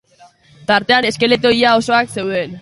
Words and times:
Tartean 0.71 1.09
eskeleto 1.11 1.53
ia 1.59 1.75
osoak 1.83 2.13
zeuden. 2.19 2.59